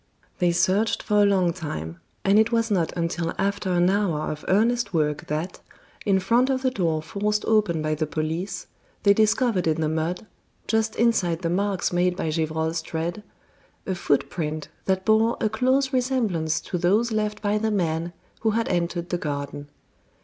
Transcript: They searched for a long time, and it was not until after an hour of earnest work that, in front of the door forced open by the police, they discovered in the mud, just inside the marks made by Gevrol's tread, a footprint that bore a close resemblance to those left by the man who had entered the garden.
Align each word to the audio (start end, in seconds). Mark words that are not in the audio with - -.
They 0.39 0.51
searched 0.51 1.03
for 1.03 1.21
a 1.21 1.27
long 1.27 1.53
time, 1.53 1.99
and 2.25 2.39
it 2.39 2.51
was 2.51 2.71
not 2.71 2.91
until 2.97 3.35
after 3.37 3.69
an 3.69 3.87
hour 3.87 4.31
of 4.31 4.43
earnest 4.47 4.95
work 4.95 5.27
that, 5.27 5.59
in 6.07 6.19
front 6.19 6.49
of 6.49 6.63
the 6.63 6.71
door 6.71 7.03
forced 7.03 7.45
open 7.45 7.83
by 7.83 7.93
the 7.93 8.07
police, 8.07 8.65
they 9.03 9.13
discovered 9.13 9.67
in 9.67 9.79
the 9.79 9.87
mud, 9.87 10.25
just 10.67 10.95
inside 10.95 11.43
the 11.43 11.51
marks 11.51 11.93
made 11.93 12.15
by 12.17 12.31
Gevrol's 12.31 12.81
tread, 12.81 13.21
a 13.85 13.93
footprint 13.93 14.69
that 14.85 15.05
bore 15.05 15.37
a 15.39 15.49
close 15.49 15.93
resemblance 15.93 16.59
to 16.61 16.79
those 16.79 17.11
left 17.11 17.39
by 17.43 17.59
the 17.59 17.69
man 17.69 18.11
who 18.39 18.49
had 18.57 18.67
entered 18.69 19.09
the 19.09 19.19
garden. 19.19 19.69